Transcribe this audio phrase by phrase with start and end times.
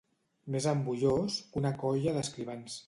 [0.55, 2.79] Més embullós que una colla d'escrivans.